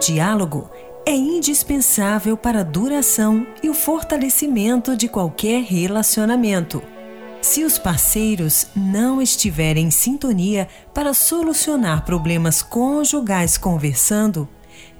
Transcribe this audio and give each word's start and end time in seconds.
Diálogo 0.00 0.70
é 1.04 1.14
indispensável 1.14 2.36
para 2.36 2.60
a 2.60 2.64
duração 2.64 3.46
e 3.62 3.68
o 3.68 3.74
fortalecimento 3.74 4.96
de 4.96 5.08
qualquer 5.08 5.62
relacionamento. 5.62 6.82
Se 7.42 7.64
os 7.64 7.78
parceiros 7.78 8.68
não 8.74 9.20
estiverem 9.20 9.86
em 9.86 9.90
sintonia 9.90 10.68
para 10.94 11.14
solucionar 11.14 12.04
problemas 12.04 12.62
conjugais 12.62 13.56
conversando, 13.56 14.48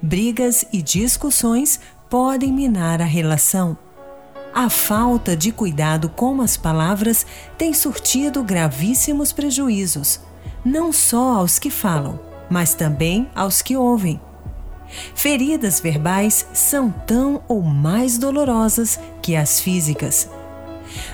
brigas 0.01 0.65
e 0.71 0.81
discussões 0.81 1.79
podem 2.09 2.51
minar 2.51 3.01
a 3.01 3.05
relação. 3.05 3.77
A 4.53 4.69
falta 4.69 5.35
de 5.35 5.51
cuidado 5.51 6.09
com 6.09 6.41
as 6.41 6.57
palavras 6.57 7.25
tem 7.57 7.73
surtido 7.73 8.43
gravíssimos 8.43 9.31
prejuízos, 9.31 10.19
não 10.63 10.91
só 10.91 11.35
aos 11.35 11.57
que 11.57 11.69
falam, 11.69 12.19
mas 12.49 12.73
também 12.73 13.29
aos 13.33 13.61
que 13.61 13.77
ouvem. 13.77 14.19
Feridas 15.15 15.79
verbais 15.79 16.47
são 16.53 16.91
tão 16.91 17.41
ou 17.47 17.61
mais 17.61 18.17
dolorosas 18.17 18.99
que 19.21 19.35
as 19.35 19.59
físicas. 19.59 20.29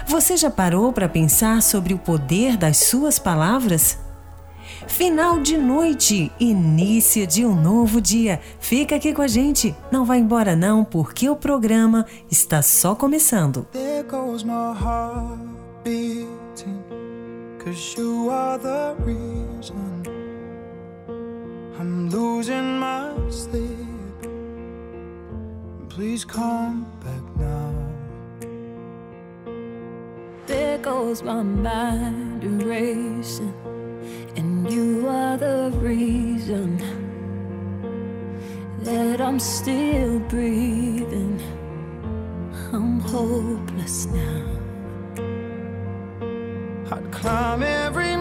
Você 0.08 0.36
já 0.38 0.50
parou 0.50 0.92
para 0.92 1.10
pensar 1.10 1.62
sobre 1.62 1.94
o 1.94 1.98
poder 1.98 2.58
das 2.58 2.78
suas 2.78 3.20
palavras? 3.20 4.00
Final 4.88 5.40
de 5.42 5.58
noite, 5.58 6.32
início 6.40 7.28
de 7.28 7.46
um 7.46 7.54
novo 7.54 8.00
dia. 8.00 8.40
Fica 8.60 8.96
aqui 8.96 9.14
com 9.14 9.22
a 9.22 9.28
gente, 9.28 9.76
não 9.92 10.06
vai 10.06 10.20
embora 10.20 10.56
não, 10.56 10.84
porque 10.84 11.30
o 11.30 11.36
programa 11.36 12.06
está 12.32 12.62
só 12.62 12.96
começando. 12.96 13.68
There 13.74 14.04
goes 14.04 14.44
my 14.44 14.74
heart 14.74 15.40
beating, 15.84 16.82
cause 17.64 18.00
you 18.00 18.30
are 18.30 18.58
the 18.60 18.96
reason 19.06 20.17
I'm 21.80 22.10
losing 22.10 22.80
my 22.80 23.14
sleep. 23.30 23.78
Please 25.90 26.26
come 26.26 26.92
back 27.06 27.24
now. 27.38 27.72
There 30.48 30.80
goes 30.80 31.22
my 31.22 31.44
mind 31.44 32.44
erasing, 32.44 33.54
and 34.36 34.72
you 34.72 35.08
are 35.08 35.38
the 35.38 35.72
reason 35.76 36.78
that 38.82 39.22
I'm 39.22 39.40
still 39.40 40.18
breathing. 40.22 41.40
I'm 42.74 43.00
hopeless 43.02 44.08
now. 44.08 44.46
I'd 46.92 47.12
climb 47.12 47.62
every 47.62 48.16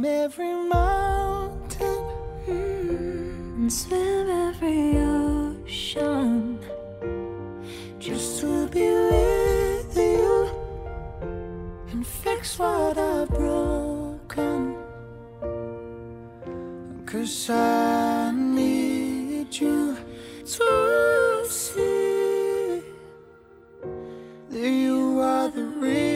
climb 0.00 0.04
every 0.04 0.54
mountain 0.68 2.04
mm, 2.46 3.56
and 3.56 3.72
swim 3.72 4.30
every 4.30 4.98
ocean 4.98 6.58
just 7.98 8.40
to 8.40 8.68
be 8.68 8.80
with 8.80 9.96
you 9.96 10.50
and 11.90 12.06
fix 12.06 12.58
what 12.58 12.96
I've 12.96 13.28
broken. 13.28 14.76
Cause 17.06 17.50
I 17.50 18.32
need 18.32 19.54
you 19.54 19.96
to 20.46 21.44
see 21.48 22.82
that 24.50 24.70
you 24.70 25.20
are 25.20 25.48
the 25.48 25.64
real. 25.64 26.09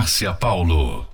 Márcia 0.00 0.32
Paulo. 0.32 1.09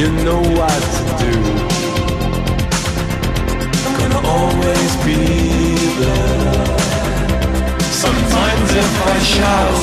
you 0.00 0.10
know 0.24 0.40
what 0.40 0.82
to 0.96 1.02
do. 1.24 1.34
I'm 3.84 3.94
gonna 4.00 4.22
always 4.26 4.92
be 5.04 5.20
there. 6.00 6.78
Sometimes 8.04 8.68
if 8.82 8.92
I 9.12 9.18
shout, 9.34 9.82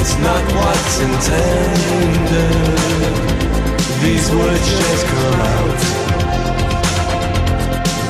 it's 0.00 0.16
not 0.26 0.44
what's 0.58 0.94
intended. 1.06 2.54
These 4.02 4.26
words 4.34 4.66
just 4.80 5.06
come 5.06 5.40
out 5.54 5.80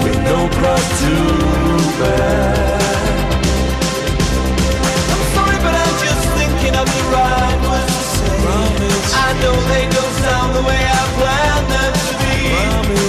with 0.03 0.19
no 0.31 0.39
pride 0.57 0.91
to 1.03 1.15
bear. 2.01 2.86
don't, 9.47 9.69
they 9.69 9.87
don't 9.97 10.15
sound 10.25 10.55
the 10.57 10.63
way 10.63 10.81
I 10.99 11.03
planned 11.17 11.69
them 11.71 11.93
to 12.03 13.01
be. 13.01 13.06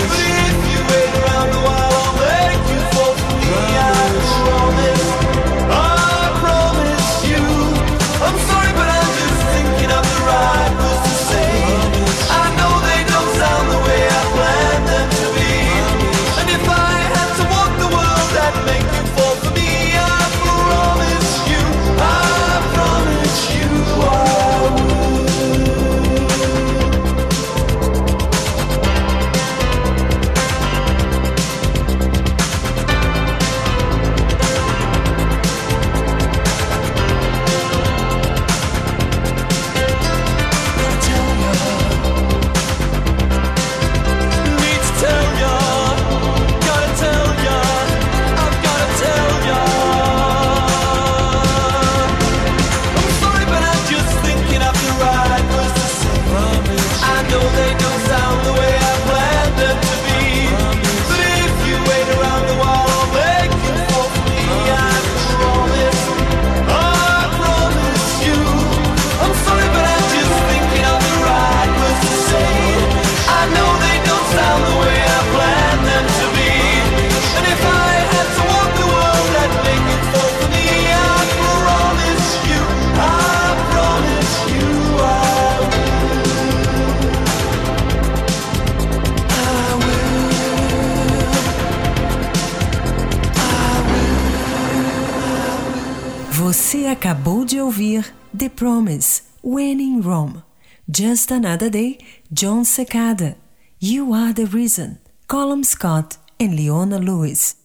Promise, 98.56 99.24
When 99.44 99.82
in 99.82 100.00
Rome, 100.00 100.42
Just 100.88 101.32
Another 101.32 101.70
Day, 101.70 101.98
John 102.32 102.64
Secada, 102.64 103.36
You 103.78 104.14
Are 104.14 104.34
the 104.34 104.46
Reason, 104.46 104.98
Colum 105.28 105.66
Scott 105.66 106.18
e 106.40 106.48
Leona 106.48 106.98
Lewis. 106.98 107.58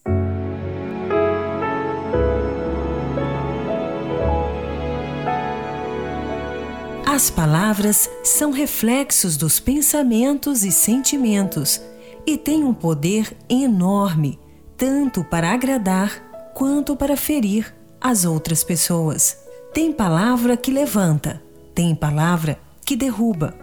As 7.06 7.30
palavras 7.30 8.10
são 8.24 8.50
reflexos 8.50 9.36
dos 9.36 9.60
pensamentos 9.60 10.64
e 10.64 10.72
sentimentos 10.72 11.80
e 12.26 12.36
têm 12.36 12.64
um 12.64 12.74
poder 12.74 13.36
enorme, 13.48 14.36
tanto 14.76 15.22
para 15.22 15.52
agradar 15.52 16.10
quanto 16.54 16.96
para 16.96 17.16
ferir 17.16 17.72
as 18.02 18.24
outras 18.24 18.64
pessoas. 18.64 19.38
Tem 19.72 19.92
palavra 19.92 20.56
que 20.56 20.70
levanta, 20.70 21.40
tem 21.74 21.94
palavra 21.94 22.58
que 22.84 22.96
derruba, 22.96 23.54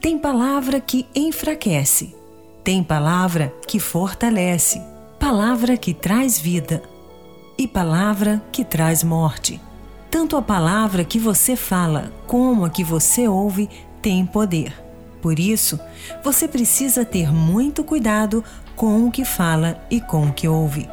tem 0.00 0.18
palavra 0.18 0.80
que 0.80 1.06
enfraquece, 1.14 2.14
tem 2.64 2.82
palavra 2.82 3.54
que 3.66 3.78
fortalece, 3.78 4.82
palavra 5.18 5.76
que 5.76 5.94
traz 5.94 6.38
vida 6.38 6.82
e 7.56 7.68
palavra 7.68 8.42
que 8.50 8.64
traz 8.64 9.04
morte. 9.04 9.60
Tanto 10.10 10.36
a 10.36 10.42
palavra 10.42 11.04
que 11.04 11.18
você 11.18 11.54
fala 11.54 12.12
como 12.26 12.64
a 12.64 12.70
que 12.70 12.82
você 12.82 13.28
ouve 13.28 13.70
tem 14.02 14.26
poder. 14.26 14.74
Por 15.22 15.38
isso, 15.38 15.78
você 16.24 16.48
precisa 16.48 17.04
ter 17.04 17.32
muito 17.32 17.84
cuidado 17.84 18.42
com 18.74 19.06
o 19.06 19.10
que 19.10 19.24
fala 19.24 19.80
e 19.90 20.00
com 20.00 20.26
o 20.26 20.32
que 20.32 20.48
ouve. 20.48 20.88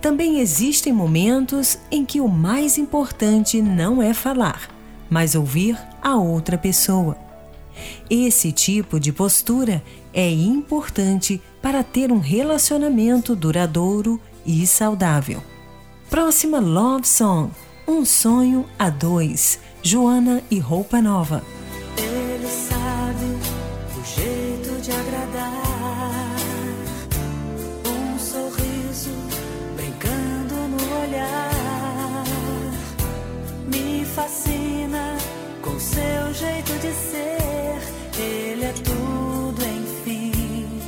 Também 0.00 0.40
existem 0.40 0.92
momentos 0.92 1.78
em 1.90 2.04
que 2.04 2.20
o 2.20 2.28
mais 2.28 2.78
importante 2.78 3.60
não 3.60 4.02
é 4.02 4.14
falar, 4.14 4.68
mas 5.08 5.34
ouvir 5.34 5.78
a 6.02 6.16
outra 6.16 6.56
pessoa. 6.56 7.16
Esse 8.08 8.52
tipo 8.52 8.98
de 8.98 9.12
postura 9.12 9.82
é 10.12 10.30
importante 10.30 11.42
para 11.60 11.82
ter 11.82 12.10
um 12.10 12.18
relacionamento 12.18 13.36
duradouro 13.36 14.20
e 14.46 14.66
saudável. 14.66 15.42
Próxima 16.08 16.60
Love 16.60 17.06
Song: 17.06 17.50
Um 17.86 18.04
Sonho 18.04 18.64
a 18.78 18.88
Dois, 18.88 19.58
Joana 19.82 20.42
e 20.50 20.58
Roupa 20.58 21.02
Nova. 21.02 21.42
fascina 34.16 35.14
com 35.60 35.78
seu 35.78 36.32
jeito 36.32 36.72
de 36.80 36.92
ser. 37.10 37.78
Ele 38.18 38.64
é 38.64 38.72
tudo, 38.72 39.62
enfim, 39.62 40.80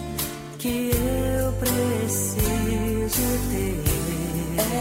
que 0.58 0.90
eu 0.94 1.52
preciso 1.64 3.26
ter. 3.50 3.84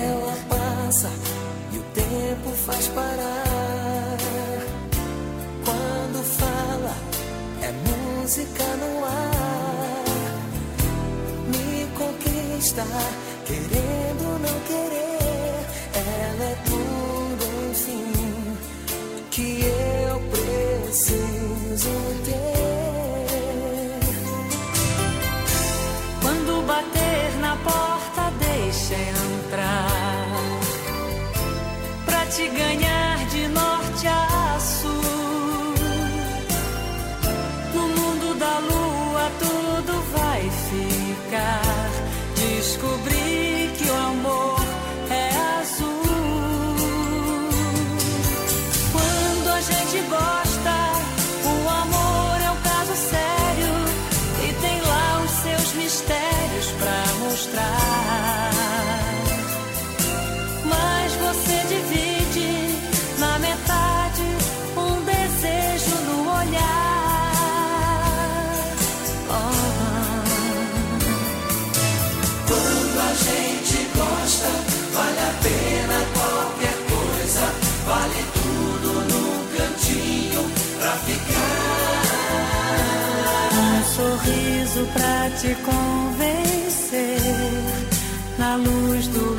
Ela 0.05 0.35
passa 0.47 1.11
e 1.73 1.77
o 1.77 1.83
tempo 1.93 2.49
faz 2.65 2.87
parar. 2.87 4.17
Quando 5.65 6.23
fala, 6.23 6.95
é 7.61 7.71
música 7.89 8.63
no 8.81 9.03
ar. 9.03 10.05
Me 11.51 11.85
conquista, 11.97 12.85
querer 13.45 13.86
Quando 26.21 26.61
bater 26.65 27.37
na 27.39 27.55
porta, 27.57 28.31
deixa 28.39 28.95
entrar 28.95 29.87
pra 32.05 32.25
te 32.25 32.47
ganhar. 32.49 33.06
te 85.39 85.55
convencer 85.57 87.19
na 88.39 88.55
luz 88.55 89.07
do 89.09 89.36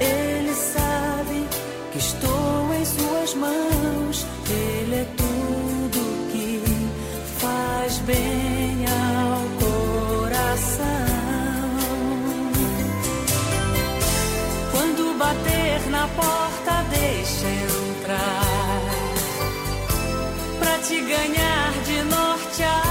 Ele 0.00 0.54
sabe 0.54 1.46
que 1.92 1.98
estou 1.98 2.74
em 2.74 2.84
suas 2.84 3.34
mãos. 3.34 4.26
Ele 4.48 4.94
é 4.94 5.06
tudo 5.16 6.30
que 6.30 6.62
faz 7.40 7.98
bem 7.98 8.84
ao 8.86 9.40
coração. 9.58 10.86
Quando 14.70 15.18
bater 15.18 15.90
na 15.90 16.06
porta, 16.08 16.84
deixa 16.90 17.46
entrar. 17.48 18.44
Pra 20.60 20.78
te 20.78 21.00
ganhar 21.00 21.72
de 21.84 22.02
norte 22.04 22.62
a 22.62 22.87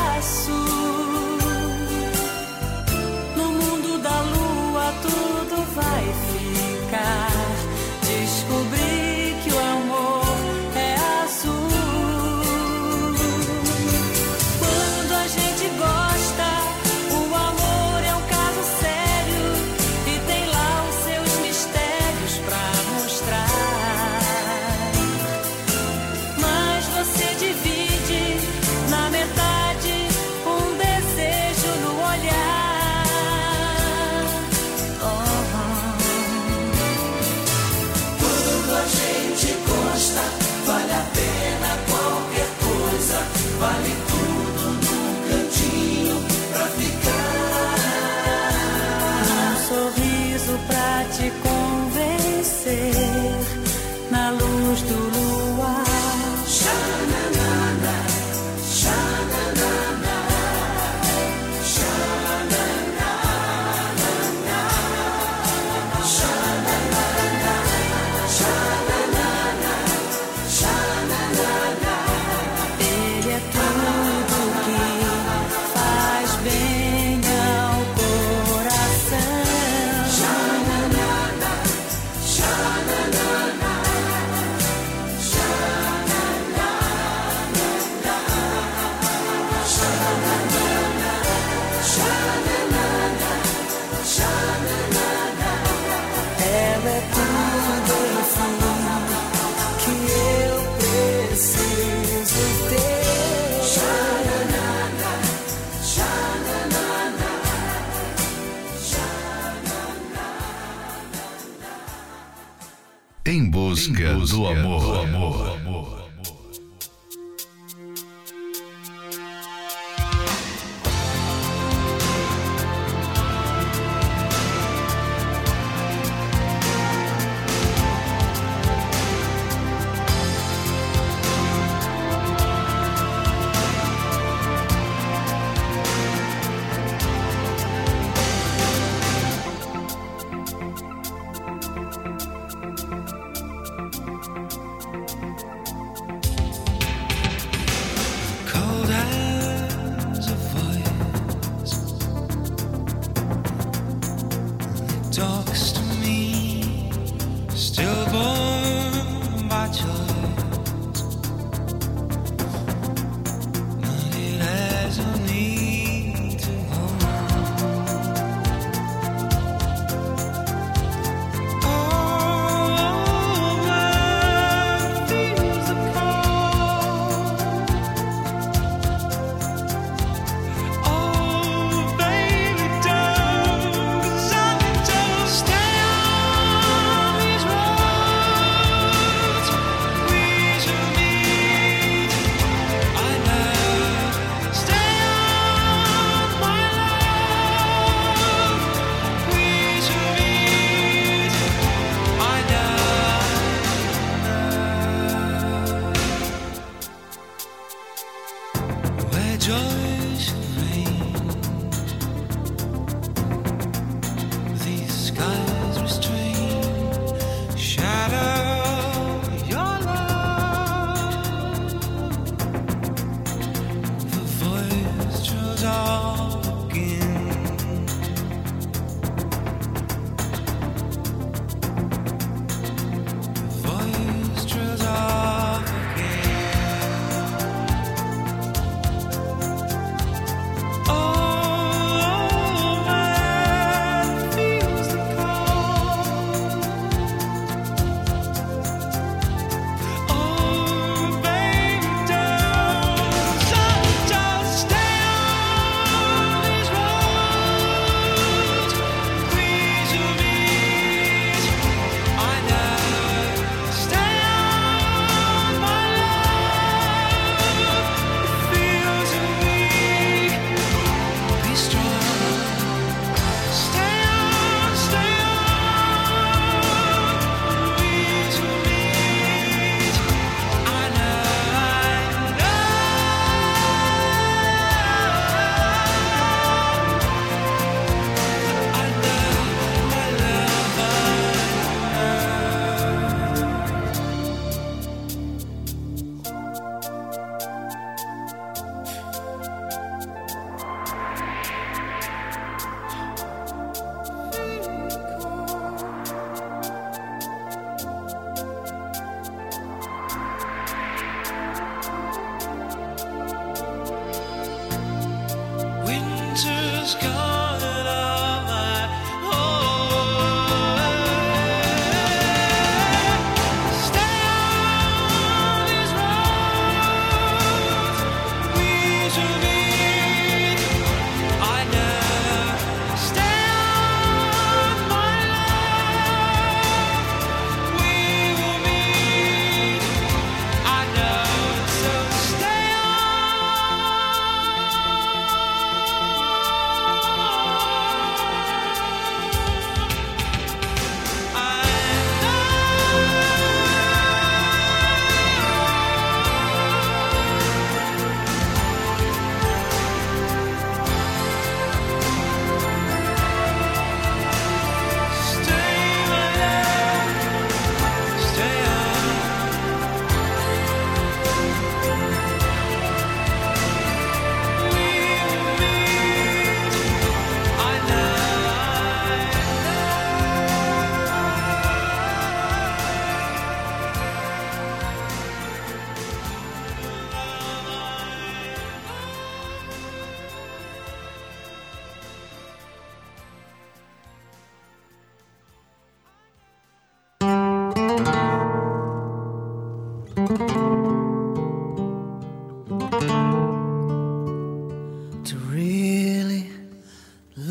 Língua 113.87 114.25
do 114.25 114.47
amor. 114.47 114.81
Do 114.81 114.99
amor. 114.99 115.46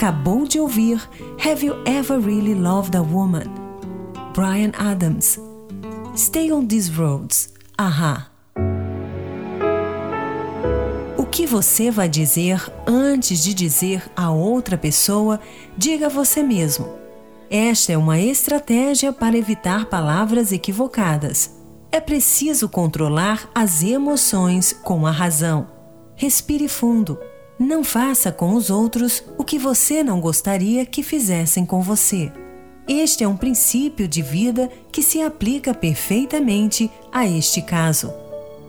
acabou 0.00 0.46
de 0.46 0.58
ouvir 0.58 1.06
Have 1.44 1.62
You 1.62 1.74
Ever 1.84 2.18
Really 2.18 2.54
Loved 2.54 2.96
a 2.96 3.02
Woman? 3.02 3.44
Brian 4.32 4.72
Adams. 4.78 5.38
Stay 6.16 6.50
on 6.50 6.66
these 6.66 6.90
roads. 6.90 7.52
Ahá. 7.76 8.30
O 11.18 11.26
que 11.26 11.44
você 11.46 11.90
vai 11.90 12.08
dizer 12.08 12.66
antes 12.86 13.44
de 13.44 13.52
dizer 13.52 14.02
a 14.16 14.30
outra 14.30 14.78
pessoa, 14.78 15.38
diga 15.76 16.06
a 16.06 16.08
você 16.08 16.42
mesmo. 16.42 16.88
Esta 17.50 17.92
é 17.92 17.98
uma 17.98 18.18
estratégia 18.18 19.12
para 19.12 19.36
evitar 19.36 19.84
palavras 19.84 20.50
equivocadas. 20.50 21.58
É 21.92 22.00
preciso 22.00 22.70
controlar 22.70 23.50
as 23.54 23.82
emoções 23.82 24.72
com 24.72 25.06
a 25.06 25.10
razão. 25.10 25.68
Respire 26.16 26.68
fundo. 26.68 27.18
Não 27.60 27.84
faça 27.84 28.32
com 28.32 28.54
os 28.54 28.70
outros 28.70 29.22
o 29.36 29.44
que 29.44 29.58
você 29.58 30.02
não 30.02 30.18
gostaria 30.18 30.86
que 30.86 31.02
fizessem 31.02 31.66
com 31.66 31.82
você. 31.82 32.32
Este 32.88 33.22
é 33.22 33.28
um 33.28 33.36
princípio 33.36 34.08
de 34.08 34.22
vida 34.22 34.70
que 34.90 35.02
se 35.02 35.20
aplica 35.20 35.74
perfeitamente 35.74 36.90
a 37.12 37.26
este 37.26 37.60
caso. 37.60 38.14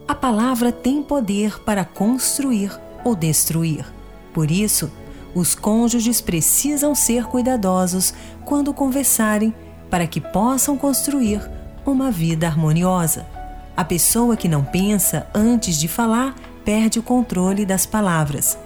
A 0.06 0.14
palavra 0.14 0.70
tem 0.70 1.02
poder 1.02 1.58
para 1.60 1.86
construir 1.86 2.78
ou 3.02 3.16
destruir. 3.16 3.90
Por 4.34 4.50
isso, 4.50 4.92
os 5.34 5.54
cônjuges 5.54 6.20
precisam 6.20 6.94
ser 6.94 7.24
cuidadosos 7.24 8.12
quando 8.44 8.74
conversarem 8.74 9.54
para 9.88 10.06
que 10.06 10.20
possam 10.20 10.76
construir 10.76 11.40
uma 11.86 12.10
vida 12.10 12.46
harmoniosa. 12.46 13.26
A 13.74 13.86
pessoa 13.86 14.36
que 14.36 14.48
não 14.48 14.62
pensa 14.62 15.26
antes 15.34 15.78
de 15.78 15.88
falar 15.88 16.36
perde 16.62 16.98
o 16.98 17.02
controle 17.02 17.64
das 17.64 17.86
palavras. 17.86 18.58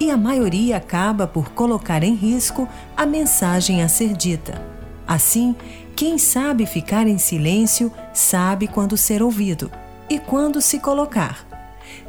E 0.00 0.10
a 0.10 0.16
maioria 0.16 0.78
acaba 0.78 1.26
por 1.26 1.50
colocar 1.50 2.02
em 2.02 2.14
risco 2.14 2.66
a 2.96 3.04
mensagem 3.04 3.82
a 3.82 3.88
ser 3.88 4.16
dita. 4.16 4.60
Assim, 5.06 5.54
quem 5.94 6.16
sabe 6.16 6.64
ficar 6.64 7.06
em 7.06 7.18
silêncio 7.18 7.92
sabe 8.14 8.66
quando 8.66 8.96
ser 8.96 9.22
ouvido 9.22 9.70
e 10.08 10.18
quando 10.18 10.62
se 10.62 10.78
colocar, 10.78 11.46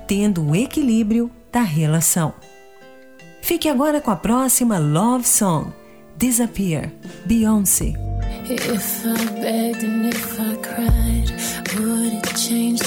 tendo 0.07 0.41
o 0.49 0.55
equilíbrio 0.55 1.29
da 1.51 1.61
relação. 1.61 2.33
Fique 3.41 3.67
agora 3.67 3.99
com 3.99 4.11
a 4.11 4.15
próxima 4.15 4.79
Love 4.79 5.27
Song, 5.27 5.73
Disappear, 6.15 6.93
Beyoncé. 7.25 7.93
If 8.45 9.05
I 9.05 9.41
begged 9.41 9.83
and 9.83 10.07
if 10.07 10.39
I 10.39 10.55
cried, 10.61 11.31
would 11.75 12.15
it 12.15 12.39
change? 12.39 12.81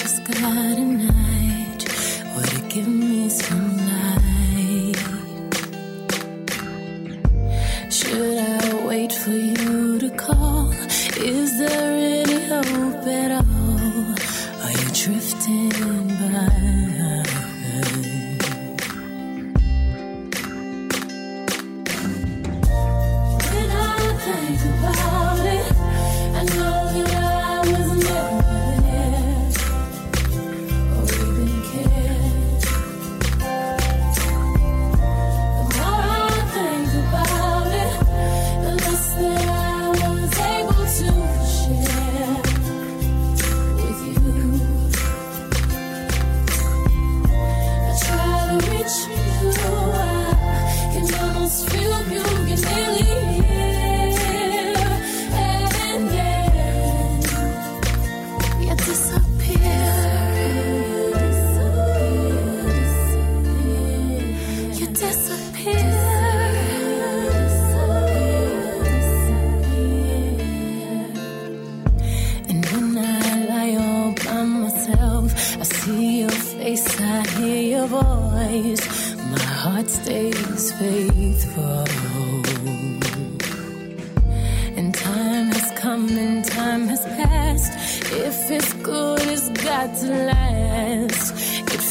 Wait 9.05 9.13
for 9.13 9.31
you 9.33 9.99
to 9.99 10.09
call? 10.11 10.73
Is 11.19 11.59
there 11.59 11.93
any 12.23 12.41
hope 12.49 13.07
at 13.07 13.33
all? 13.33 13.54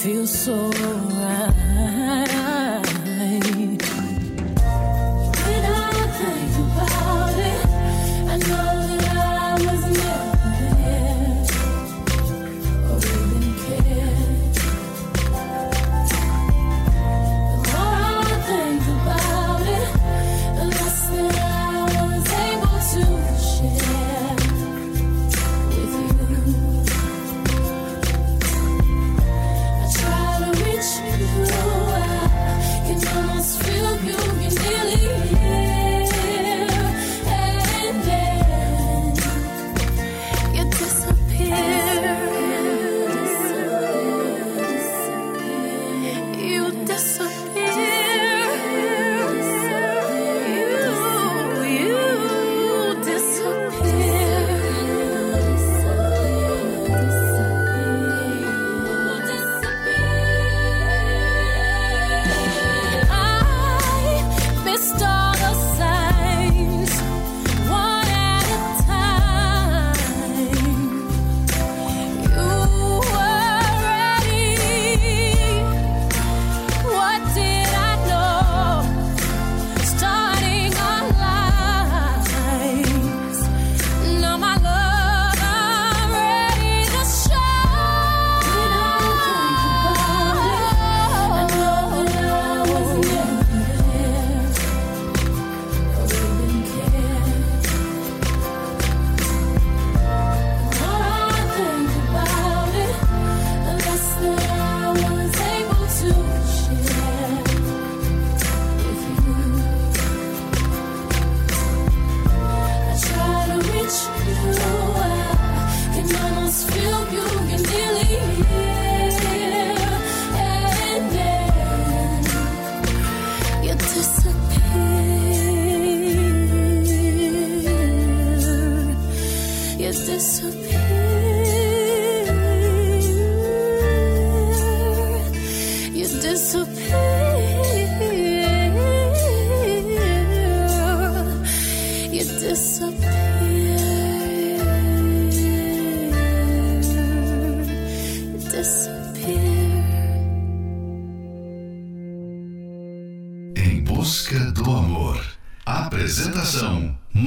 Feels 0.03 0.31
so 0.37 0.69
right. 1.13 1.53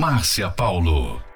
Márcia 0.07 0.55
Paulo. 0.55 1.36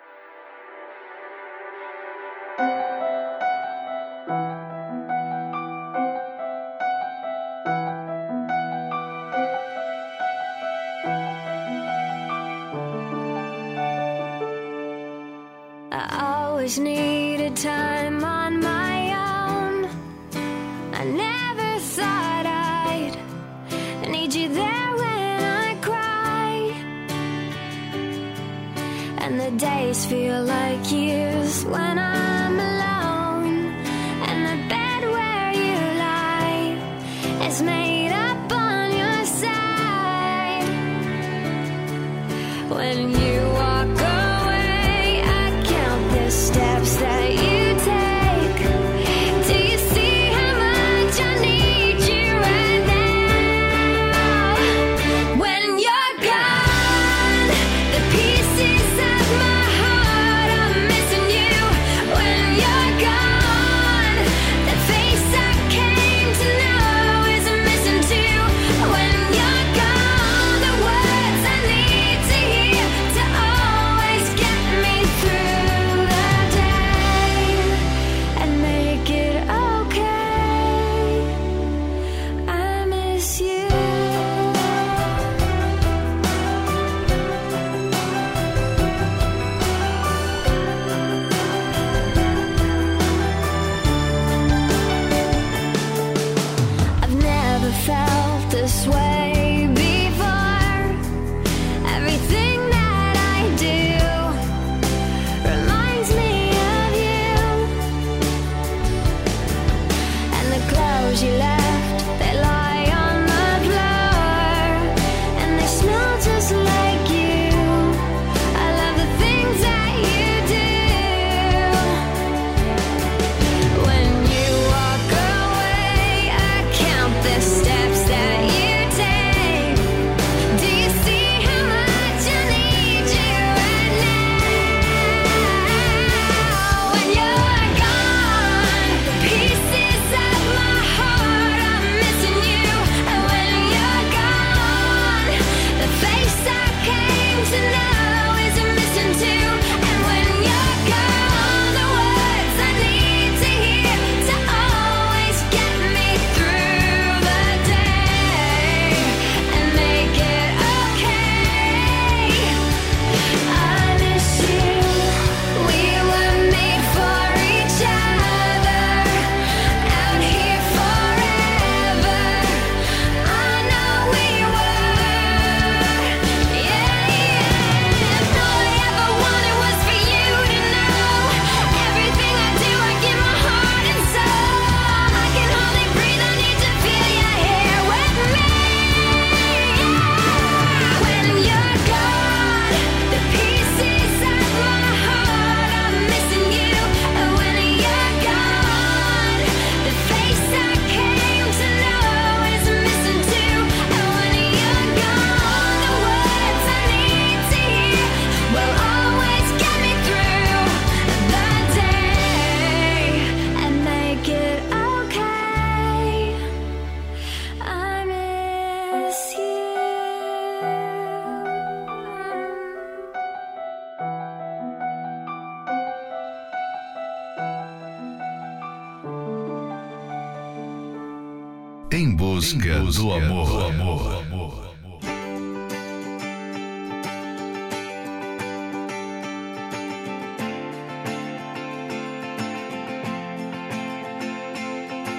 Busca, 232.90 233.02
do 233.02 233.12
amor. 233.12 234.20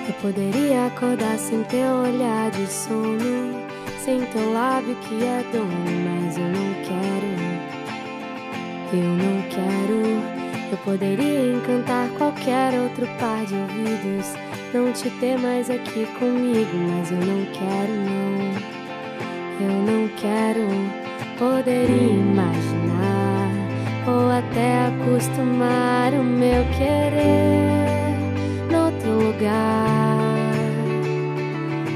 Eu 0.08 0.14
poderia 0.22 0.88
acordar 0.88 1.38
sem 1.38 1.64
teu 1.64 1.88
olhar 1.88 2.52
de 2.52 2.68
sono, 2.68 3.56
sem 4.04 4.20
teu 4.26 4.54
lábio 4.54 4.96
que 4.96 5.24
é 5.24 5.44
dono, 5.52 5.72
mas 6.06 6.38
eu 6.38 6.48
não 6.50 6.74
quero. 6.84 7.32
Eu 8.94 9.04
não 9.04 9.42
quero. 9.50 10.42
Eu 10.72 10.78
poderia 10.80 11.54
encantar 11.54 12.10
qualquer 12.18 12.74
outro 12.80 13.08
par 13.20 13.46
de 13.46 13.56
ouvidos, 13.56 14.36
não 14.74 14.92
te 14.94 15.10
ter 15.20 15.38
mais 15.38 15.70
aqui 15.70 16.06
comigo, 16.18 16.78
mas 16.90 17.12
eu 17.12 17.18
não 17.18 17.46
quero, 17.52 17.94
não. 18.08 18.32
Eu 19.60 19.74
não 19.86 20.08
quero. 20.16 20.68
Poderia 21.38 22.14
imaginar 22.14 23.52
ou 24.08 24.32
até 24.32 24.88
acostumar 24.88 26.14
o 26.14 26.24
meu 26.24 26.64
querer 26.78 28.16
noutro 28.72 29.12
lugar. 29.12 30.22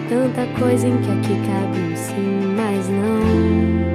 Tanta 0.09 0.45
coisa 0.59 0.87
em 0.87 0.97
que 0.97 1.11
aqui 1.11 1.35
cabe 1.47 1.79
um 1.79 1.95
sim, 1.95 2.55
mas 2.55 2.89
não. 2.89 3.85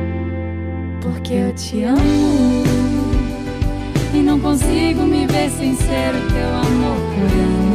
Porque 1.01 1.35
eu 1.35 1.53
te 1.55 1.83
amo 1.83 2.65
e 4.15 4.23
não 4.23 4.41
consigo 4.41 5.03
me 5.03 5.27
ver 5.27 5.51
sem 5.51 5.75
ser 5.75 6.15
o 6.15 6.33
teu 6.33 6.49
amor 6.49 6.97
por 6.97 7.70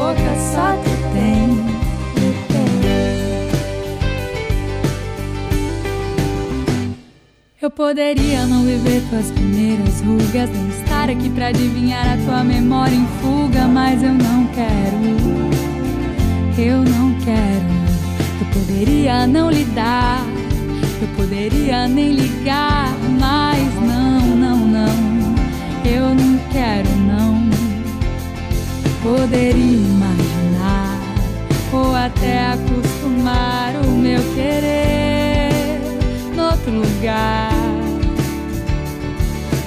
boca 0.00 0.34
só 0.54 0.72
tu 0.82 0.90
tem. 1.12 1.60
Eu 7.60 7.70
poderia 7.70 8.46
não 8.46 8.64
viver 8.64 9.02
tuas 9.10 9.30
primeiras 9.30 10.00
rugas, 10.00 10.48
nem 10.48 10.68
estar 10.70 11.10
aqui 11.10 11.28
pra 11.28 11.48
adivinhar 11.48 12.14
a 12.14 12.16
tua 12.24 12.42
memória 12.42 12.94
em 12.94 13.06
fuga, 13.20 13.68
mas 13.68 14.02
eu 14.02 14.14
não 14.14 14.46
quero. 14.46 15.00
Eu 16.56 16.78
não 16.78 17.14
quero. 17.20 17.70
Eu 18.40 18.46
poderia 18.54 19.26
não 19.26 19.50
lidar, 19.50 20.24
eu 21.02 21.08
poderia 21.08 21.86
nem 21.86 22.12
ligar, 22.12 22.88
mas 23.20 23.74
não, 23.74 24.20
não, 24.34 24.56
não. 24.56 25.10
Eu 25.84 26.14
não 26.14 26.38
quero, 26.50 26.88
não. 27.06 27.39
Poderia 29.02 29.54
imaginar 29.54 31.00
ou 31.72 31.94
até 31.94 32.48
acostumar 32.48 33.74
o 33.86 33.90
meu 33.92 34.20
querer 34.34 35.80
noutro 36.36 36.70
lugar. 36.70 37.50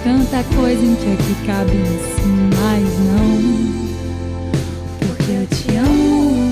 Tanta 0.03 0.43
coisa 0.55 0.85
em 0.85 0.95
que 0.95 1.13
aqui 1.13 1.35
cabe 1.47 1.71
um 1.71 1.97
sim, 2.15 2.49
mas 2.59 2.83
não. 2.99 3.39
Porque 4.99 5.31
eu 5.31 5.47
te 5.47 5.77
amo 5.77 6.51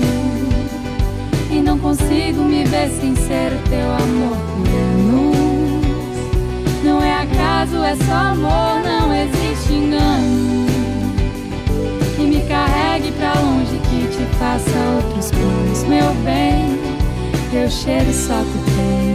e 1.52 1.62
não 1.62 1.78
consigo 1.78 2.42
me 2.42 2.64
ver 2.64 2.88
sem 3.00 3.14
ser 3.14 3.52
o 3.52 3.68
teu 3.68 3.92
amor 3.92 4.36
por 4.56 4.68
anos. 4.68 5.36
Não 6.82 7.00
é 7.00 7.14
acaso, 7.22 7.76
é 7.84 7.94
só 7.94 8.12
amor, 8.12 8.82
não 8.82 9.14
existe 9.14 9.72
engano. 9.72 10.71
Carregue 12.48 13.12
pra 13.12 13.32
longe, 13.40 13.78
que 13.88 14.06
te 14.08 14.24
faça 14.36 14.70
outros 14.96 15.30
planos, 15.30 15.84
meu 15.84 16.14
bem. 16.24 16.78
Teu 17.50 17.70
cheiro 17.70 18.12
só 18.12 18.38
tu 18.42 18.58
tem, 18.76 19.14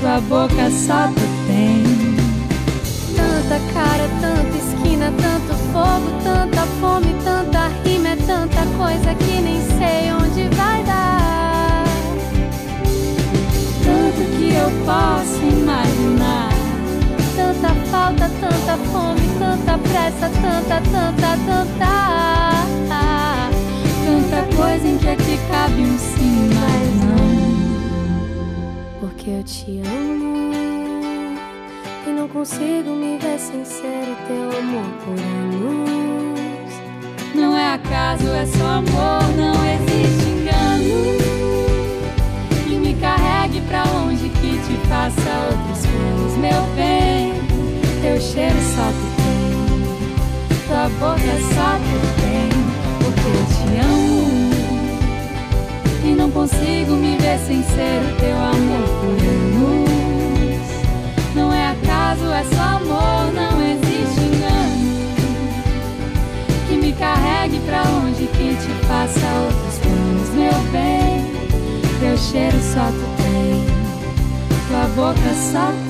tua 0.00 0.20
boca 0.22 0.70
só 0.70 1.08
tu 1.08 1.26
tem. 1.46 1.84
Tanta 3.14 3.60
cara, 3.72 4.08
tanta 4.20 4.56
esquina, 4.56 5.12
tanto 5.20 5.54
fogo, 5.72 6.10
tanta 6.22 6.66
fome, 6.80 7.14
tanta 7.24 7.68
rima, 7.84 8.08
é 8.08 8.16
tanta 8.16 8.66
coisa 8.78 9.14
que 9.14 9.40
nem 9.40 9.60
sei 9.78 10.12
onde 10.12 10.48
vai 10.56 10.82
dar. 10.84 11.84
Tanto 13.84 14.38
que 14.38 14.54
eu 14.54 14.70
posso 14.84 15.42
imaginar. 15.42 16.45
Falta, 17.90 18.28
tanta 18.40 18.76
fome, 18.90 19.20
tanta 19.38 19.78
pressa, 19.78 20.30
tanta, 20.40 20.80
tanta, 20.90 21.36
tanta. 21.46 22.16
Tanta 24.04 24.40
coisa 24.56 24.86
em 24.86 24.98
que 24.98 25.08
aqui 25.08 25.38
cabe 25.50 25.82
um 25.82 25.98
sim, 25.98 26.50
mas 26.54 26.94
não. 27.04 27.26
Porque 29.00 29.30
eu 29.30 29.42
te 29.44 29.80
amo 29.80 30.52
e 32.06 32.10
não 32.10 32.28
consigo 32.28 32.90
me 32.90 33.18
ver 33.18 33.38
sem 33.38 33.64
ser 33.64 34.08
o 34.08 34.16
teu 34.26 34.58
amor 34.58 34.84
por 35.04 35.18
anos. 35.18 36.72
Não 37.34 37.56
é 37.56 37.74
acaso, 37.74 38.28
é 38.28 38.46
só 38.46 38.66
amor, 38.66 39.22
não 39.36 39.54
existe 39.64 40.28
engano. 40.28 41.16
Que 42.64 42.76
me 42.76 42.94
carregue 42.94 43.60
pra 43.62 43.84
longe, 43.84 44.28
que 44.28 44.58
te 44.58 44.76
faça 44.88 45.30
outros 45.50 45.86
planos, 45.86 46.36
meu. 46.38 46.65
Teu 48.16 48.24
cheiro 48.24 48.56
só 48.74 48.88
tu 48.88 49.06
tem, 49.18 50.56
tua 50.66 50.88
boca 50.98 51.34
só 51.52 51.76
tu 51.76 51.98
tem, 52.22 52.48
porque 53.04 53.28
eu 53.28 53.44
te 53.52 53.66
amo. 53.84 54.50
E 56.02 56.14
não 56.14 56.30
consigo 56.30 56.92
me 56.92 57.18
ver 57.18 57.38
sem 57.40 57.62
ser 57.62 58.00
o 58.00 58.16
teu 58.16 58.34
amor 58.34 58.88
por 59.00 59.20
anos. 59.20 60.66
Não 61.34 61.52
é 61.52 61.72
acaso, 61.72 62.24
é 62.32 62.42
só 62.54 62.62
amor, 62.78 63.34
não 63.34 63.60
existe 63.60 64.20
engano. 64.22 64.96
Que 66.68 66.76
me 66.76 66.92
carregue 66.94 67.60
pra 67.66 67.82
longe, 67.82 68.26
que 68.28 68.56
te 68.56 68.86
faça 68.86 69.26
outros 69.44 69.78
planos, 69.80 70.30
meu 70.30 70.58
bem. 70.72 71.22
Teu 72.00 72.16
cheiro 72.16 72.58
só 72.62 72.86
tu 72.86 73.06
tem, 73.22 73.66
tua 74.68 74.86
boca 74.96 75.34
só 75.52 75.70
tu 75.70 75.85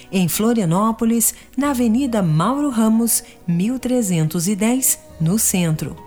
Em 0.10 0.30
Florianópolis, 0.30 1.36
na 1.58 1.72
Avenida 1.72 2.22
Mauro 2.22 2.70
Ramos, 2.70 3.22
1310, 3.46 4.98
no 5.20 5.38
centro. 5.38 5.98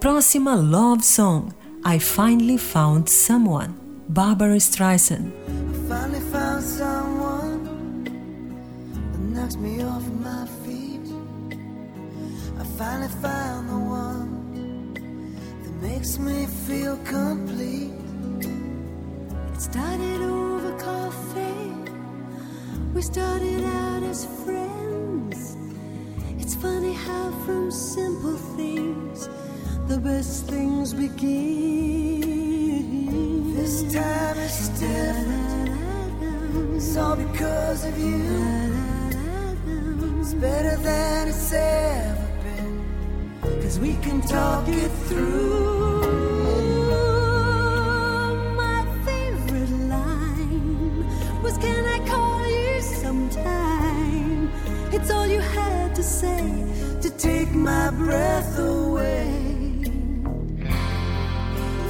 Próxima 0.00 0.56
Love 0.56 1.04
Song: 1.04 1.50
I 1.86 2.00
Finally 2.00 2.58
Found 2.58 3.08
Someone, 3.08 3.72
Barbara 4.08 4.58
Streisand. 4.58 5.32
I 12.60 12.64
finally 12.76 13.08
found 13.22 13.68
the 13.68 13.76
one 13.76 14.92
that 15.62 15.72
makes 15.80 16.18
me 16.18 16.48
feel 16.66 16.96
complete. 17.04 17.97
Started 19.58 20.22
over 20.22 20.72
coffee. 20.78 21.74
We 22.94 23.02
started 23.02 23.64
out 23.64 24.04
as 24.04 24.24
friends. 24.44 25.56
It's 26.38 26.54
funny 26.54 26.92
how 26.92 27.32
from 27.44 27.72
simple 27.72 28.36
things 28.56 29.28
the 29.88 29.98
best 29.98 30.46
things 30.46 30.94
begin. 30.94 32.22
This 33.56 33.82
time 33.92 34.38
is 34.38 34.68
different. 34.78 35.70
It's 36.76 36.96
all 36.96 37.16
because 37.16 37.84
of 37.84 37.98
you. 37.98 38.74
It's 40.20 40.34
better 40.34 40.76
than 40.76 41.28
it's 41.28 41.52
ever 41.52 42.28
been. 42.44 43.60
Cause 43.60 43.80
we 43.80 43.96
can 43.96 44.20
talk 44.20 44.68
it 44.68 44.92
through. 45.08 45.87
time. 53.30 54.50
It's 54.92 55.10
all 55.10 55.26
you 55.26 55.40
had 55.40 55.94
to 55.94 56.02
say 56.02 56.64
to 57.02 57.10
take 57.10 57.50
my 57.52 57.90
breath 57.90 58.58
away. 58.58 59.28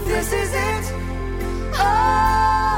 This 0.04 0.32
is 0.32 0.52
it. 0.54 0.84
Oh. 1.74 2.77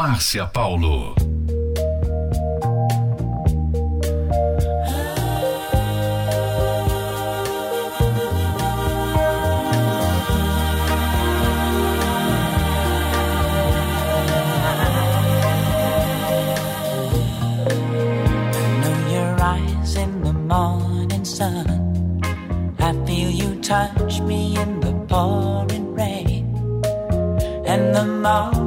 Márcia 0.00 0.46
Paulo. 0.46 1.14
morning 20.48 21.24
sun. 21.24 22.22
I 22.78 22.92
feel 23.04 23.30
you 23.30 23.60
touch 23.60 24.20
me 24.22 24.56
in 24.56 24.80
the 24.80 24.92
pouring 25.06 25.94
rain, 25.94 26.56
and 27.66 27.94
the 27.94 28.06
morning. 28.06 28.59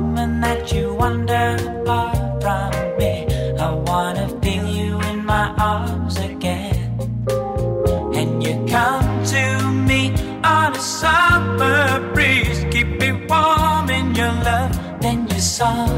sun. 15.64 15.93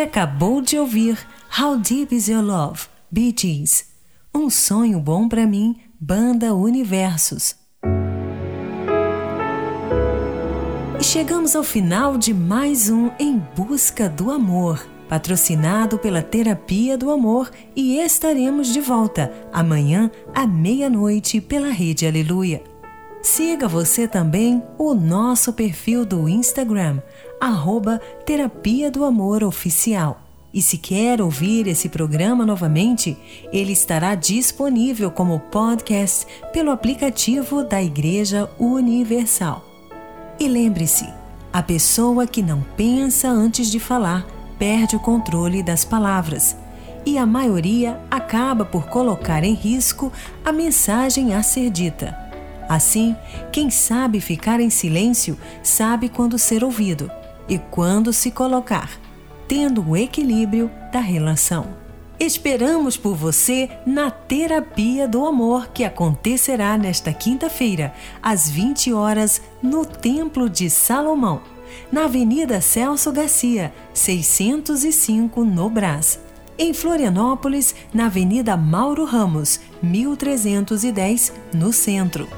Acabou 0.00 0.62
de 0.62 0.78
ouvir 0.78 1.18
How 1.58 1.76
Deep 1.76 2.14
Is 2.14 2.28
Your 2.28 2.42
Love, 2.42 2.82
Bee 3.10 3.34
Gees. 3.36 3.86
Um 4.34 4.48
sonho 4.48 5.00
bom 5.00 5.28
pra 5.28 5.46
mim, 5.46 5.76
Banda 6.00 6.54
Universos. 6.54 7.56
E 11.00 11.02
chegamos 11.02 11.56
ao 11.56 11.62
final 11.62 12.16
de 12.16 12.32
mais 12.32 12.88
um 12.88 13.10
Em 13.18 13.38
Busca 13.56 14.08
do 14.08 14.30
Amor, 14.30 14.86
patrocinado 15.08 15.98
pela 15.98 16.22
Terapia 16.22 16.96
do 16.96 17.10
Amor, 17.10 17.50
e 17.74 17.98
estaremos 17.98 18.72
de 18.72 18.80
volta 18.80 19.32
amanhã 19.52 20.10
à 20.34 20.46
meia-noite 20.46 21.40
pela 21.40 21.70
Rede 21.70 22.06
Aleluia. 22.06 22.62
Siga 23.22 23.66
você 23.66 24.06
também 24.06 24.62
o 24.78 24.94
nosso 24.94 25.52
perfil 25.52 26.06
do 26.06 26.28
Instagram, 26.28 27.02
arroba 27.40 28.00
Terapia 28.24 28.90
do 28.90 29.04
Amor 29.04 29.42
Oficial. 29.42 30.20
E 30.54 30.62
se 30.62 30.78
quer 30.78 31.20
ouvir 31.20 31.66
esse 31.66 31.88
programa 31.88 32.46
novamente, 32.46 33.18
ele 33.52 33.72
estará 33.72 34.14
disponível 34.14 35.10
como 35.10 35.40
podcast 35.40 36.26
pelo 36.52 36.70
aplicativo 36.70 37.62
da 37.64 37.82
Igreja 37.82 38.48
Universal. 38.58 39.64
E 40.38 40.48
lembre-se: 40.48 41.06
a 41.52 41.62
pessoa 41.62 42.26
que 42.26 42.40
não 42.40 42.62
pensa 42.76 43.28
antes 43.28 43.70
de 43.70 43.80
falar 43.80 44.26
perde 44.58 44.96
o 44.96 45.00
controle 45.00 45.62
das 45.62 45.84
palavras. 45.84 46.56
E 47.04 47.18
a 47.18 47.26
maioria 47.26 48.00
acaba 48.10 48.64
por 48.64 48.86
colocar 48.86 49.44
em 49.44 49.54
risco 49.54 50.12
a 50.44 50.52
mensagem 50.52 51.34
a 51.34 51.42
ser 51.42 51.70
dita. 51.70 52.27
Assim, 52.68 53.16
quem 53.50 53.70
sabe 53.70 54.20
ficar 54.20 54.60
em 54.60 54.68
silêncio 54.68 55.38
sabe 55.62 56.08
quando 56.08 56.38
ser 56.38 56.62
ouvido 56.62 57.10
e 57.48 57.58
quando 57.58 58.12
se 58.12 58.30
colocar, 58.30 58.90
tendo 59.48 59.88
o 59.88 59.96
equilíbrio 59.96 60.70
da 60.92 61.00
relação. 61.00 61.88
Esperamos 62.20 62.96
por 62.96 63.14
você 63.14 63.70
na 63.86 64.10
Terapia 64.10 65.06
do 65.06 65.24
Amor, 65.24 65.68
que 65.68 65.84
acontecerá 65.84 66.76
nesta 66.76 67.12
quinta-feira, 67.12 67.94
às 68.20 68.50
20 68.50 68.92
horas, 68.92 69.40
no 69.62 69.86
Templo 69.86 70.50
de 70.50 70.68
Salomão, 70.68 71.40
na 71.92 72.04
Avenida 72.04 72.60
Celso 72.60 73.12
Garcia, 73.12 73.72
605, 73.94 75.44
no 75.44 75.70
Brás. 75.70 76.18
Em 76.58 76.74
Florianópolis, 76.74 77.72
na 77.94 78.06
Avenida 78.06 78.56
Mauro 78.56 79.04
Ramos, 79.04 79.60
1310, 79.80 81.32
no 81.54 81.72
centro. 81.72 82.28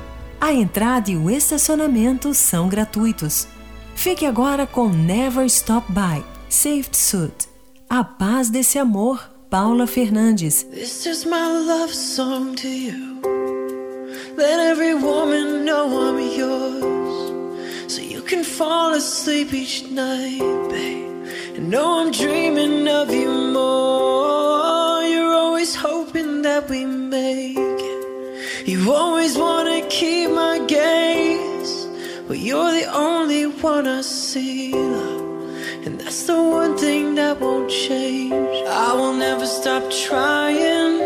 A 0.41 0.55
entrada 0.55 1.11
e 1.11 1.17
o 1.19 1.29
estacionamento 1.29 2.33
são 2.33 2.67
gratuitos. 2.67 3.47
Fique 3.95 4.25
agora 4.25 4.67
com 4.67 4.89
Never 4.89 5.45
Stop 5.45 5.87
By, 5.93 6.25
Saved 6.49 6.97
Suit. 6.97 7.47
A 7.89 8.03
paz 8.03 8.49
desse 8.49 8.79
amor, 8.79 9.31
Paula 9.51 9.87
Fernandes. 9.87 10.63
This 10.63 11.05
is 11.05 11.27
my 11.27 11.47
love 11.67 11.93
song 11.95 12.55
to 12.55 12.67
you. 12.67 13.21
Let 14.37 14.59
every 14.71 14.95
woman 14.95 15.67
know 15.67 16.09
I'm 16.09 16.19
yours. 16.19 17.93
So 17.93 18.01
you 18.01 18.23
can 18.23 18.43
fall 18.43 18.95
asleep 18.95 19.53
each 19.53 19.91
night, 19.91 20.41
babe. 20.71 21.29
And 21.55 21.69
know 21.69 22.01
I'm 22.01 22.13
dreaming 22.13 22.89
of 22.89 23.13
you 23.13 23.29
more. 23.53 25.03
You're 25.05 25.35
always 25.35 25.75
hoping 25.75 26.41
that 26.43 26.71
we 26.71 26.87
make 26.87 27.59
it. 27.59 27.90
You 28.67 28.93
always 28.93 29.39
wanna 29.39 29.81
keep 29.89 30.31
my 30.31 30.59
gaze. 30.67 31.87
But 32.29 32.39
you're 32.39 32.73
the 32.73 32.85
only 32.95 33.45
one 33.45 33.87
I 33.87 34.03
see. 34.03 34.73
And 34.73 35.99
that's 35.99 36.25
the 36.25 36.41
one 36.43 36.77
thing 36.77 37.15
that 37.15 37.41
won't 37.41 37.71
change. 37.71 38.67
I 38.69 38.93
will 38.93 39.15
never 39.15 39.47
stop 39.47 39.91
trying. 39.91 41.01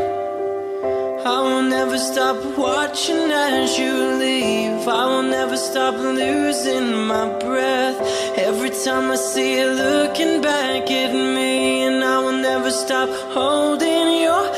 I 1.25 1.41
will 1.41 1.63
never 1.63 1.97
stop 1.97 2.37
watching 2.59 3.31
as 3.31 3.79
you 3.79 3.95
leave. 4.19 4.87
I 4.87 5.07
will 5.07 5.23
never 5.23 5.57
stop 5.57 5.95
losing 5.95 7.07
my 7.07 7.27
breath. 7.39 7.99
Every 8.37 8.71
time 8.71 9.11
I 9.11 9.17
see 9.17 9.59
you 9.59 9.71
looking 9.71 10.43
back 10.43 10.91
at 10.91 11.13
me, 11.15 11.85
and 11.85 12.05
I 12.05 12.19
will 12.19 12.41
never 12.51 12.71
stop 12.71 13.09
holding 13.33 14.23
your 14.23 14.54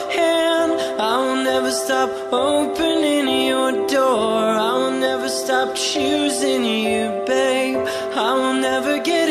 stop 2.07 2.33
opening 2.33 3.47
your 3.47 3.73
door. 3.89 4.45
I 4.69 4.73
will 4.79 4.99
never 5.01 5.29
stop 5.29 5.75
choosing 5.75 6.65
you, 6.65 7.25
babe. 7.27 7.87
I 8.15 8.33
will 8.35 8.55
never 8.55 8.99
get 9.03 9.26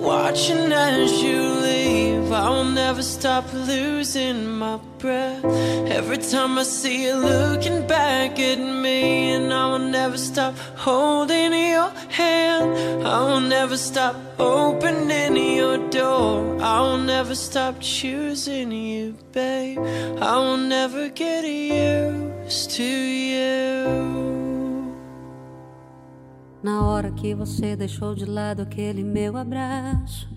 watching 0.00 0.72
as 0.72 1.22
you 1.22 1.40
leave. 1.60 2.32
I 2.32 2.48
will 2.48 2.64
never 2.64 3.02
stop 3.02 3.52
losing 3.52 4.46
my 4.46 4.78
breath. 4.98 5.44
Every 5.98 6.18
time 6.18 6.58
I 6.58 6.62
see 6.62 7.04
you 7.06 7.16
looking 7.16 7.86
back 7.86 8.38
at 8.38 8.58
me, 8.58 9.32
and 9.32 9.52
I 9.52 9.66
will 9.70 9.86
never 10.00 10.16
stop 10.16 10.56
holding 10.76 11.52
your 11.52 11.90
hand. 12.08 13.06
I 13.06 13.22
will 13.24 13.40
never 13.40 13.76
stop 13.76 14.16
opening 14.38 15.36
your 15.36 15.78
door. 15.90 16.60
I 16.60 16.80
will 16.80 16.98
never 16.98 17.34
stop 17.34 17.80
choosing 17.80 18.72
you, 18.72 19.16
babe. 19.32 19.78
I 20.20 20.36
will 20.38 20.56
never 20.56 21.08
get 21.08 21.44
used 21.44 22.70
to 22.72 22.84
you. 22.84 24.29
Na 26.70 26.86
hora 26.86 27.10
que 27.10 27.34
você 27.34 27.74
deixou 27.74 28.14
de 28.14 28.24
lado 28.24 28.62
aquele 28.62 29.02
meu 29.02 29.36
abraço 29.36 30.28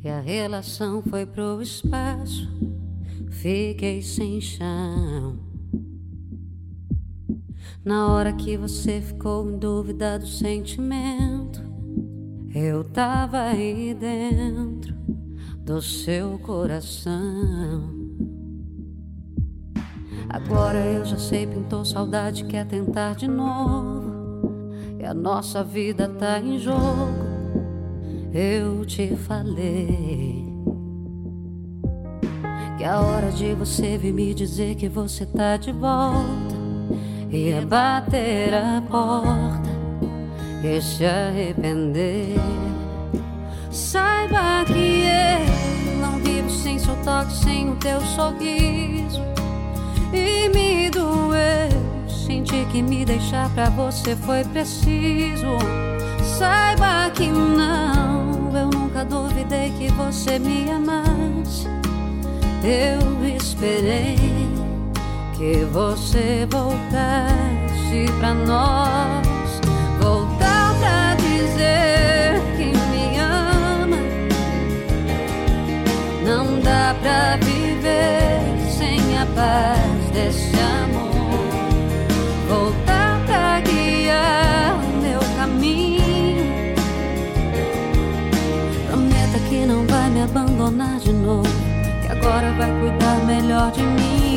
e 0.00 0.08
a 0.08 0.20
relação 0.20 1.02
foi 1.02 1.26
pro 1.26 1.60
espaço, 1.60 2.48
fiquei 3.32 4.00
sem 4.00 4.40
chão. 4.40 5.40
Na 7.84 8.12
hora 8.12 8.32
que 8.32 8.56
você 8.56 9.00
ficou 9.00 9.50
em 9.50 9.58
dúvida 9.58 10.20
do 10.20 10.26
sentimento, 10.26 11.60
eu 12.54 12.84
tava 12.84 13.40
aí 13.40 13.92
dentro 13.92 14.94
do 15.64 15.82
seu 15.82 16.38
coração. 16.38 17.90
Agora 20.28 20.78
eu 20.78 21.04
já 21.04 21.18
sei, 21.18 21.44
pintou 21.44 21.84
saudade, 21.84 22.44
quer 22.44 22.64
tentar 22.68 23.16
de 23.16 23.26
novo. 23.26 24.09
E 25.00 25.04
a 25.06 25.14
nossa 25.14 25.64
vida 25.64 26.06
tá 26.06 26.38
em 26.38 26.58
jogo. 26.58 27.08
Eu 28.34 28.84
te 28.84 29.16
falei 29.16 30.44
que 32.76 32.84
é 32.84 32.94
hora 32.94 33.32
de 33.32 33.54
você 33.54 33.96
vir 33.96 34.12
me 34.12 34.34
dizer 34.34 34.74
que 34.74 34.90
você 34.90 35.24
tá 35.24 35.56
de 35.56 35.72
volta. 35.72 36.54
ia 37.30 37.62
bater 37.62 38.52
a 38.52 38.82
porta 38.90 39.70
e 40.62 40.82
se 40.82 41.06
arrepender. 41.06 42.34
Saiba 43.70 44.66
que 44.66 45.04
eu 45.06 45.96
não 45.98 46.18
vivo 46.18 46.50
sem 46.50 46.78
seu 46.78 46.94
toque, 46.96 47.32
sem 47.32 47.70
o 47.70 47.76
teu 47.76 48.02
sorriso. 48.02 49.22
E 50.12 50.50
me 50.50 50.90
doeu 50.90 51.89
sentir 52.30 52.64
que 52.66 52.80
me 52.80 53.04
deixar 53.04 53.50
pra 53.50 53.68
você 53.70 54.14
foi 54.14 54.44
preciso. 54.44 55.58
Saiba 56.22 57.10
que 57.10 57.26
não, 57.26 58.56
eu 58.56 58.66
nunca 58.66 59.04
duvidei 59.04 59.72
que 59.76 59.90
você 59.92 60.38
me 60.38 60.70
amasse. 60.70 61.66
Eu 62.62 63.36
esperei 63.36 64.16
que 65.36 65.64
você 65.72 66.46
voltasse 66.48 68.06
pra 68.20 68.32
nós. 68.32 69.60
Voltar 70.00 70.72
pra 70.78 71.14
dizer 71.16 72.40
que 72.56 72.66
me 72.90 73.18
ama. 73.18 73.96
Não 76.24 76.60
dá 76.60 76.94
pra 77.02 77.36
viver 77.38 77.49
abandonar 90.30 90.98
de 91.00 91.12
novo. 91.12 91.48
Que 92.02 92.08
agora 92.08 92.52
vai 92.52 92.70
cuidar 92.80 93.24
melhor 93.26 93.70
de 93.72 93.82
mim. 93.82 94.29